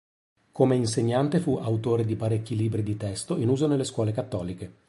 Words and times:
Come 0.51 0.75
insegnante 0.75 1.37
fu 1.39 1.57
autore 1.57 2.05
di 2.05 2.15
parecchi 2.15 2.55
libri 2.55 2.81
di 2.81 2.97
testo, 2.97 3.37
in 3.37 3.49
uso 3.49 3.67
nelle 3.67 3.83
scuole 3.83 4.11
cattoliche. 4.11 4.73